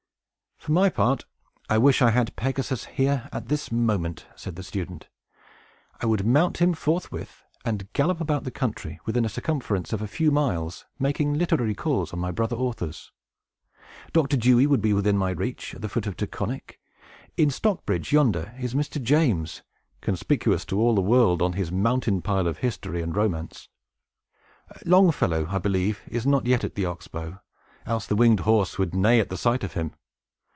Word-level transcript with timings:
"For 0.63 0.73
my 0.73 0.89
part, 0.89 1.25
I 1.71 1.79
wish 1.79 2.03
I 2.03 2.11
had 2.11 2.35
Pegasus 2.35 2.85
here, 2.85 3.27
at 3.31 3.47
this 3.47 3.71
moment," 3.71 4.27
said 4.35 4.55
the 4.57 4.61
student. 4.61 5.07
"I 5.99 6.05
would 6.05 6.23
mount 6.23 6.61
him 6.61 6.73
forthwith, 6.75 7.41
and 7.65 7.91
gallop 7.93 8.21
about 8.21 8.43
the 8.43 8.51
country, 8.51 8.99
within 9.03 9.25
a 9.25 9.29
circumference 9.29 9.91
of 9.91 10.03
a 10.03 10.07
few 10.07 10.29
miles, 10.29 10.85
making 10.99 11.33
literary 11.33 11.73
calls 11.73 12.13
on 12.13 12.19
my 12.19 12.29
brother 12.29 12.55
authors. 12.55 13.11
Dr. 14.13 14.37
Dewey 14.37 14.67
would 14.67 14.83
be 14.83 14.93
within 14.93 15.17
my 15.17 15.31
reach, 15.31 15.73
at 15.73 15.81
the 15.81 15.89
foot 15.89 16.05
of 16.05 16.15
Taconic. 16.15 16.79
In 17.37 17.49
Stockbridge, 17.49 18.11
yonder, 18.11 18.53
is 18.59 18.75
Mr. 18.75 19.01
James, 19.01 19.63
conspicuous 20.01 20.63
to 20.65 20.79
all 20.79 20.93
the 20.93 21.01
world 21.01 21.41
on 21.41 21.53
his 21.53 21.71
mountain 21.71 22.21
pile 22.21 22.45
of 22.47 22.59
history 22.59 23.01
and 23.01 23.15
romance. 23.15 23.67
Longfellow, 24.85 25.47
I 25.49 25.57
believe, 25.57 26.03
is 26.07 26.27
not 26.27 26.45
yet 26.45 26.63
at 26.63 26.75
the 26.75 26.85
Ox 26.85 27.07
bow, 27.07 27.39
else 27.87 28.05
the 28.05 28.15
winged 28.15 28.41
horse 28.41 28.77
would 28.77 28.93
neigh 28.93 29.19
at 29.19 29.29
the 29.29 29.37
sight 29.37 29.63
of 29.63 29.73
him. 29.73 29.95